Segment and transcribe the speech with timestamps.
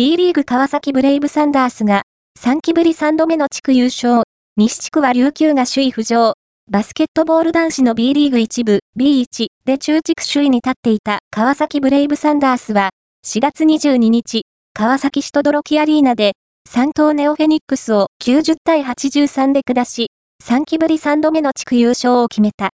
[0.00, 2.04] B リーグ川崎ブレイブサンダースが、
[2.38, 4.22] 3期ぶり3度目の地区優勝。
[4.56, 6.32] 西地区は琉球が首位浮上。
[6.70, 12.88] バスケットボール男子の B リーグ1部 B1 で中地区首位に立っていた川崎ブレイブサンダースは、
[13.26, 16.32] 4月22日、川崎市とドロキアリーナで、
[16.70, 20.06] 3頭ネオフェニックスを90対83で下し、
[20.42, 22.68] 3期ぶり3度目の地区優勝を決めた。